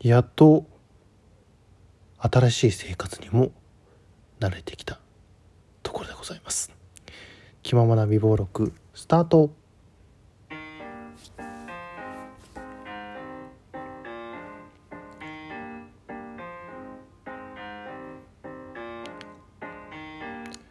[0.00, 0.66] やっと
[2.18, 3.50] 新しい生活にも
[4.40, 5.00] 慣れてきた
[5.82, 6.70] ところでございます。
[7.62, 9.50] 気ままな美貌録スタート。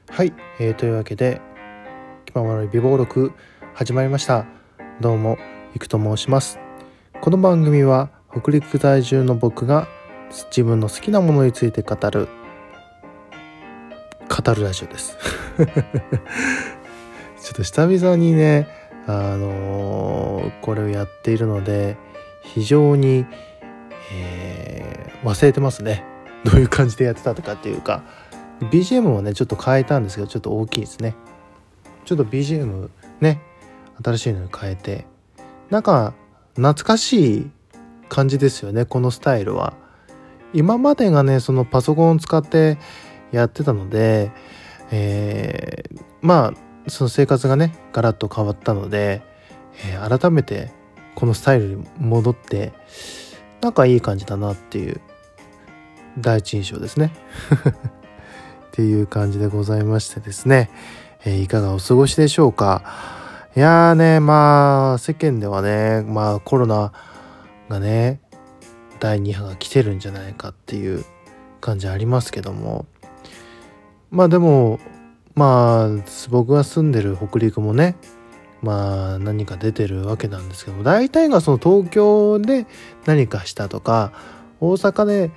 [0.08, 1.42] はい、えー、というわけで
[2.26, 3.34] 気ままな美貌録
[3.74, 4.46] 始まりました。
[5.02, 5.38] どうも
[5.76, 6.60] いくと申します。
[7.22, 9.88] この番組は北陸在住の僕が
[10.50, 12.28] 自分の好きなものについて語る
[14.28, 15.18] 語るラジオです。
[15.58, 18.68] ちょっと久々にね
[19.08, 21.96] あのー、これをやっているので
[22.42, 23.26] 非常に、
[24.12, 26.04] えー、忘れてますね。
[26.44, 28.04] どういう感じでやってたとかっていうか。
[28.60, 31.16] BGM をねちょっと変えたんですけどちょっと大きいですね。
[32.04, 32.90] ちょっと BGM
[33.22, 33.42] ね
[34.04, 35.06] 新しいのに変えて。
[35.70, 36.14] なんか
[36.56, 37.52] 懐かしい
[38.10, 39.74] 感じですよねこのスタイルは。
[40.54, 42.78] 今までがねそのパソコンを使って
[43.32, 44.32] やってたので、
[44.92, 49.22] えー、まあその生活がねガラッと変わったので、
[49.86, 50.72] えー、改めて
[51.16, 52.74] このスタイルに戻って
[53.62, 55.02] なんかいい感じだなっていう
[56.18, 57.12] 第一印象ですね。
[58.72, 60.70] っていう感じでございましてですね、
[61.24, 62.84] えー、いかがお過ごしでしょうか。
[63.56, 66.92] いやーねまあ世間ではねまあコロナ
[67.70, 68.22] がね
[69.00, 71.06] 第2波が来てるんじゃないかっていう
[71.62, 72.86] 感じありますけども。
[74.12, 74.80] まあでも
[75.34, 75.90] まあ
[76.30, 77.98] 僕が住んでる北陸もね
[78.62, 82.66] まあ何か出てるわけなんですけども大体がその東京で
[83.06, 84.14] 何かしたとか
[84.62, 85.32] 大阪で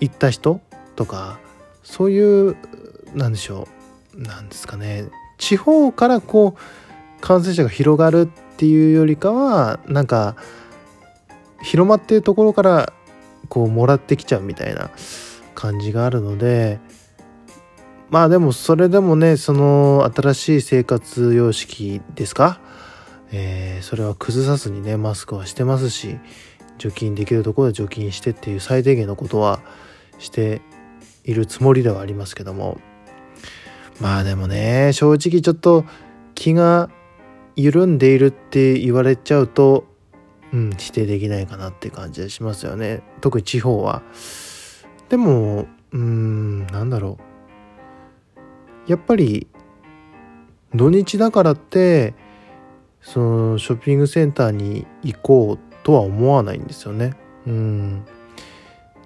[0.00, 0.60] 行った人
[0.96, 1.40] とか
[1.82, 2.56] そういう
[3.14, 3.66] なんでしょ
[4.14, 5.06] うなんですかね
[5.38, 10.36] 地方からこう感染者が広がるっていうよりかはなんか
[11.62, 12.92] 広まっているところから
[13.48, 14.90] こうもらってきちゃうみたいな
[15.54, 16.80] 感じがあるので
[18.10, 22.60] まあでもそれでもねその新しい生活様式ですか、
[23.30, 26.18] えー、それは崩さずにねマスクはしてますし
[26.78, 29.60] 除菌できるところで除菌してっていう最低限のことは
[30.18, 30.60] して
[31.24, 32.78] いるつもりではありますけども。
[34.00, 35.84] まあでもね正直ちょっと
[36.34, 36.90] 気が
[37.54, 39.84] 緩んでいるって言われちゃうと
[40.52, 43.02] うん、否定できないかなって感じがしますよね。
[43.20, 44.02] 特に地方は。
[45.08, 47.18] でもうんなんだろ
[48.86, 48.90] う。
[48.90, 49.46] やっぱり
[50.74, 52.14] 土日だからって
[53.00, 57.14] そのショッピングセンターに行こうとは思わないんですよね。
[57.46, 58.04] うん。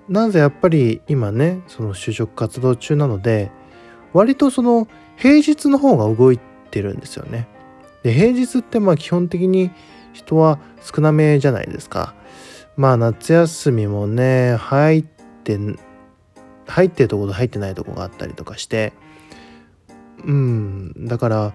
[0.08, 3.50] なぜやっぱり今ねその就職活動中なので
[4.12, 4.86] 割とその
[5.16, 6.38] 平日の方が動い
[6.70, 7.48] てるんですよね。
[8.02, 9.70] で平日ってまあ基本的に
[10.16, 12.14] 人は少なめじゃないですか。
[12.76, 15.04] まあ夏休みもね、入っ
[15.44, 15.58] て、
[16.66, 18.94] 入ってるとこと入ってないとこがあったりとかして、
[20.24, 21.54] うん、だから、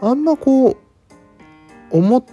[0.00, 0.76] あんまこう、
[1.90, 2.24] 思っ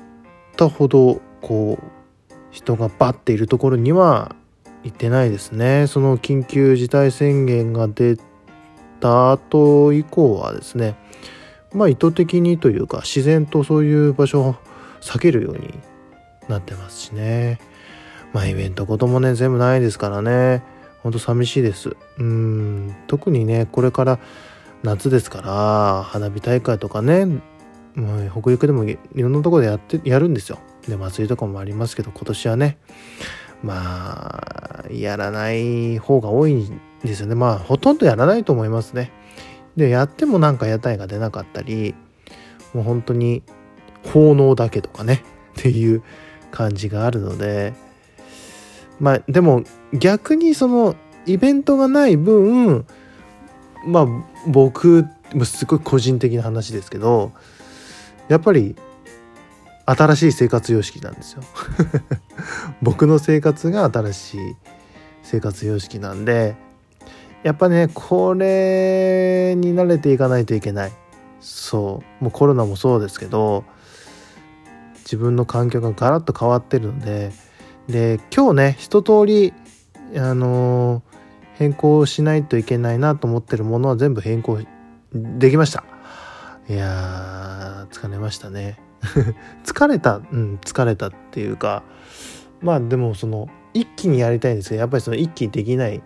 [0.55, 4.35] たほど、こう、人がバッているところには
[4.83, 5.87] 行ってないですね。
[5.87, 8.17] その緊急事態宣言が出
[8.99, 10.95] た後以降はですね、
[11.73, 14.55] まあ意図的にというか自然とそういう場所
[15.01, 15.79] 避けるように
[16.47, 17.59] なってますしね。
[18.33, 20.63] まあイベントこともね全部ないですからね。
[21.03, 21.95] ほんと寂しいです。
[22.17, 22.95] うん。
[23.07, 24.19] 特にねこれから
[24.83, 30.59] 夏ですから花火大会とかねもう北陸でもいろんなとこでやってやるんですよ。
[30.87, 32.77] で祭りとかもありますけど今年はね。
[33.63, 34.41] ま
[34.85, 37.35] あやらない方が多いんですよね。
[37.35, 39.11] まあほとんどやらないと思いますね。
[39.75, 41.95] でやってもなんか屋台が出なかったり
[42.73, 43.43] もう本当に
[44.03, 45.23] 奉納だけとかね
[45.59, 46.01] っていう
[46.51, 47.73] 感じがあるので
[48.99, 49.63] まあでも
[49.93, 50.95] 逆にその
[51.25, 52.85] イベントがない分
[53.85, 54.07] まあ
[54.47, 55.05] 僕
[55.43, 57.31] すごい個人的な話ですけど
[58.27, 58.75] やっぱり
[59.85, 61.43] 新しい生活様式なんですよ。
[62.81, 64.55] 僕の生活が新しい
[65.23, 66.55] 生活様式なんで
[67.43, 70.91] やっぱねこれに慣れていかないといけない。
[71.39, 72.23] そう。
[72.23, 73.63] もうコロナもそうですけど
[75.11, 77.33] 自分の環境がガラッと変わってるので
[77.89, 79.53] で今日ね一通り
[80.15, 81.01] あのー、
[81.55, 84.59] 変更しないといけないなと思ってるものは全部変更
[85.13, 85.83] できました。
[86.69, 88.79] いやー疲れましたね。
[89.65, 91.83] 疲れたうん疲れたっていうか
[92.61, 96.01] まあでもその一気にやりたいんですけどやっぱりその一気にできない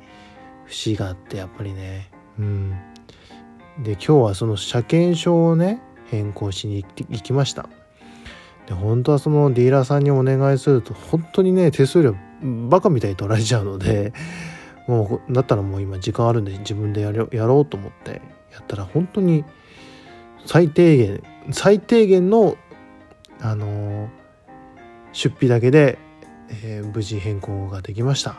[0.65, 2.09] 節があってやっぱりね。
[2.39, 2.71] うん。
[3.83, 7.69] で今日はその車検証をね変更しに行きました。
[8.67, 12.15] で本当はそのディーラーさんにお願いすると本当にね手数料
[12.69, 14.13] バカみたいに取られちゃうので
[14.87, 18.21] もうだったらもう今時間あるんで自分でやろやろうと思って
[18.51, 19.43] やったら本当に
[20.45, 22.57] 最低限最低限の
[23.41, 24.09] あの
[25.11, 25.97] 出費だけで、
[26.63, 28.35] えー、無事変更ができました。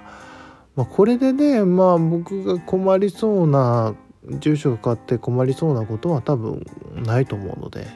[0.75, 3.94] まあ、これでねまあ僕が困りそうな
[4.40, 6.64] 住所が変わって困りそうなことは多分
[6.94, 7.87] ないと思うので、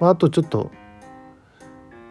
[0.00, 0.70] まあ、あとちょっと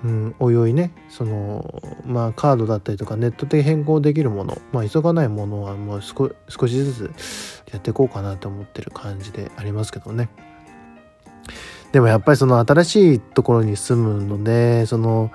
[0.06, 6.30] うん、おいおいねそのまあカードだったりとかネットで変更できるものまあ急がないものはもう少
[6.68, 10.30] しずつやっていこうかなと思ってる感じでありますけどね。
[11.92, 15.32] でもやっぱりその新しいところに住むのでその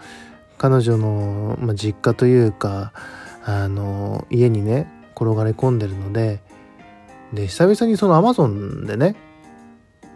[0.57, 2.93] 彼女の、まあ、実家というか
[3.45, 6.41] あの家にね転がり込んでるので
[7.33, 9.17] で久々にそのアマゾンでね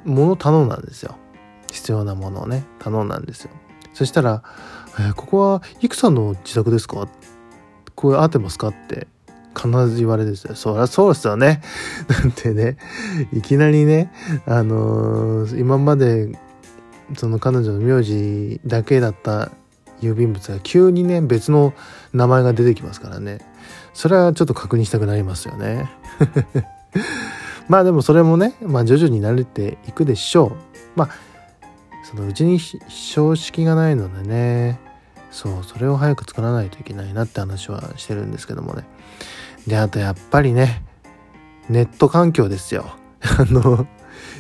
[0.05, 1.17] 物頼んだんですよ。
[1.73, 3.51] 必要なものをね頼んだんですよ。
[3.95, 4.43] そしたら、
[4.99, 7.09] えー、ここはイクさんの自宅ですか？
[7.95, 8.69] これ合ってますか？
[8.69, 9.07] って
[9.57, 10.55] 必ず言われるんですよ。
[10.55, 11.63] そりゃそうですよね。
[12.09, 12.77] なんてね、
[13.33, 14.13] いきなりね、
[14.47, 16.39] あのー、今まで
[17.17, 19.53] その彼女の名字だけだった
[20.01, 21.73] 郵便物が急にね、別の
[22.13, 23.39] 名前が出てきますからね。
[23.93, 25.89] それはちょっと確認したくなりますよね。
[27.69, 30.53] まあでもそれもね、まあ徐々に慣れていくでしょう。
[30.97, 31.11] まあ
[32.05, 34.79] そのうちに標識がないのでね。
[35.35, 38.85] そうそれを早く作らないといけないなって話はしてるんですけどもね。
[39.67, 40.85] であとやっぱりね
[41.69, 42.95] ネット環境ですよ。
[43.21, 43.85] あの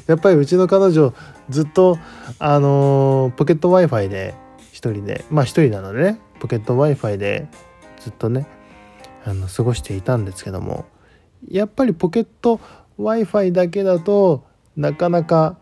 [0.06, 1.12] やっぱりうちの彼女
[1.50, 1.98] ずっと
[2.38, 4.34] あのポケット w i f i で
[4.70, 7.48] 一人でまあ一人なのでねポケット w i f i で
[7.98, 8.46] ずっとね
[9.24, 10.84] あの過ごしていたんですけども。
[11.50, 12.60] やっぱりポケット
[12.98, 14.44] w i f i だけだと
[14.76, 15.58] なかなか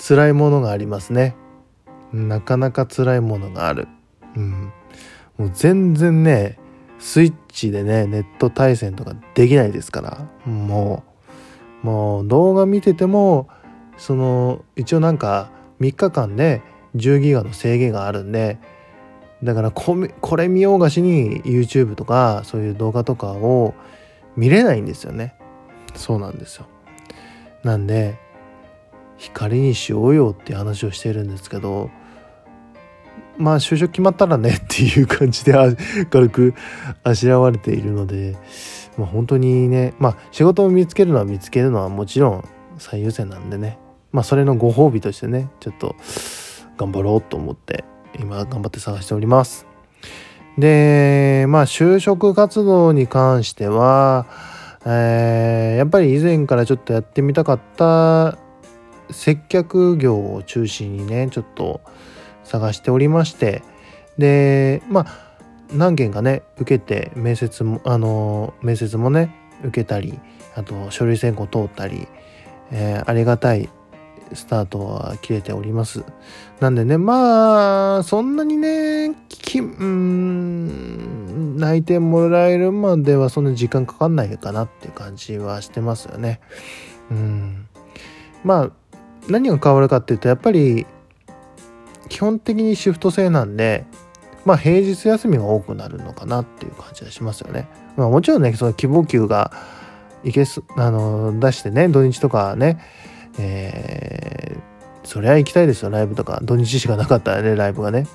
[0.00, 1.34] 辛いものがありますね。
[2.12, 3.88] なかなか辛いものがある。
[4.36, 4.72] うん。
[5.36, 6.58] もう全然ね
[6.98, 10.50] スイッチでねネット対戦とかできないですから。
[10.50, 11.04] も
[11.82, 13.48] うもう動画見てても
[13.96, 15.50] その一応なんか
[15.80, 16.62] 3日間で
[16.96, 18.58] 10ギガの制限があるんで
[19.42, 19.96] だからこ
[20.36, 23.74] れ見ようがしに YouTube とかそういう動画とかを
[24.36, 25.36] 見れないんですよね。
[25.94, 26.66] そうなんですよ。
[27.62, 28.18] なんで
[29.18, 31.90] 光にしようよって話をしてるんですけど
[33.36, 35.52] まあ就職決まったらね っていう感じで
[36.10, 36.54] 軽く
[37.04, 38.36] あしらわれているので、
[38.96, 42.44] まあ、本当にねまあ仕事を見つけるのは見つけるのはもちろん
[42.78, 43.78] 最優先なんでね
[44.12, 45.94] まあそれのご褒美としてねちょっと
[46.76, 47.84] 頑張ろうと思って
[48.18, 49.66] 今頑張って探しております。
[50.56, 54.26] でまあ就職活動に関しては、
[54.84, 58.38] えー、やっぱり以前からちょっとやってみたかった
[59.10, 61.80] 接客業を中心にねちょっと
[62.44, 63.62] 探しておりまして
[64.16, 65.28] でまあ
[65.72, 70.18] 何件かね受けて面接もあの面接もね受けたり
[70.54, 72.08] あと書類選考通ったり、
[72.70, 73.68] えー、ありがたい
[74.32, 76.04] スタートは切れております。
[76.60, 86.40] なんでねまあそんなにねきうん内定もらえるまではそんな時間かかんないかなって感じはしてますよね。
[87.10, 87.68] うん。
[88.44, 88.70] まあ
[89.28, 90.86] 何が変わるかっていうとやっぱり
[92.08, 93.84] 基本的にシフト制なんで
[94.44, 97.68] まあ平日休みが多くなるのかなっていう感じがしますよね。
[97.96, 99.52] まあもちろんねその希望給が
[100.24, 102.80] いけすあの出してね土日とかね
[103.38, 108.06] えー、そりゃ行きたいですよライブとか土日しかなかったらねライブがね。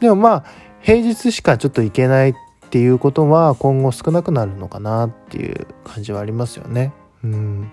[0.00, 0.44] でもまあ
[0.80, 2.34] 平日しかちょっと行けないっ
[2.70, 6.92] ていうことは今後少なくなるのかなっていう感じはありますよね。
[7.22, 7.70] うん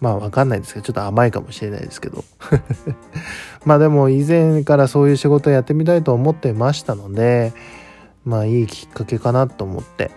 [0.00, 2.24] まあわかんないですけど、ちょっと甘いかもしれないですけど。
[3.64, 7.52] まあでも以前からそういう仕事をやってみたいと思ってましたので、
[8.24, 10.10] まあいいきっかけかなと思って、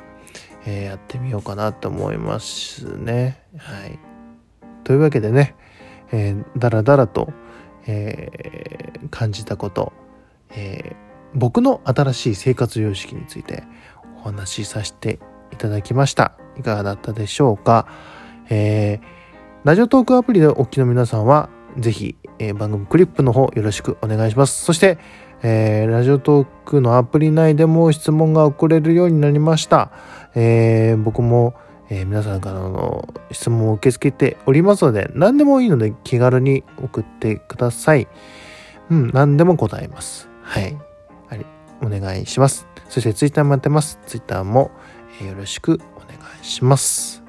[0.65, 3.41] えー、やってみようかなと思いますね。
[3.57, 3.99] はい。
[4.83, 5.55] というわけでね、
[6.11, 7.33] えー、だらだらと、
[7.85, 9.91] えー、感じたこと、
[10.55, 10.95] えー、
[11.33, 13.63] 僕の新しい生活様式について
[14.21, 15.19] お話しさせて
[15.51, 16.33] いただきました。
[16.57, 17.87] いかがだったでしょうか？
[18.49, 19.22] えー
[19.63, 24.65] ラジオトークアプリでお聞きの皆さんは、ぜひ、えー、番組クリップの方よろしくお願いします。
[24.65, 24.97] そして、
[25.41, 29.93] えー、ラジオトークのアプリ内でも質問が送れるようになりました。
[30.35, 31.55] えー、僕も、
[31.89, 38.09] え、皆さんからの質問を受け付けておりますので、何でもいいので気軽に送ってください。
[38.89, 40.27] うん、何でも答えます。
[40.41, 40.77] はい。
[41.29, 41.45] はい、
[41.81, 42.67] お願いします。
[42.89, 43.97] そしてツイッターもやってます。
[44.07, 44.71] ツイッターも、
[45.21, 47.23] えー、よろしくお願いします。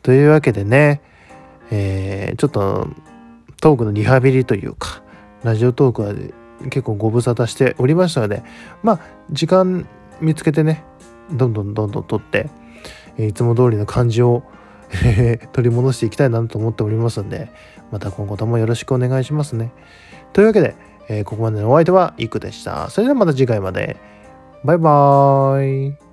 [0.00, 1.02] というわけでね、
[1.70, 2.88] えー、ちょっと
[3.60, 5.02] トークのリハビリというか、
[5.42, 6.14] ラジオトークは
[6.64, 8.42] 結構ご無沙汰しておりましたので、
[8.82, 9.00] まあ、
[9.30, 9.86] 時間
[10.20, 10.84] 見つけてね、
[11.32, 12.50] どんどんどんどん取って、
[13.18, 14.42] いつも通りの感じを
[15.52, 17.50] 取り戻していきたいなと思っておりますんで、
[17.90, 19.72] また今後ともよろしくお願いしますね。
[20.32, 20.74] というわけで、
[21.08, 22.90] えー、ここまでのお相手はイクでした。
[22.90, 23.96] それではまた次回まで。
[24.62, 26.09] バイバーイ。